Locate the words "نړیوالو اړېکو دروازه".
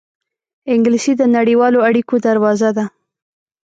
1.35-2.69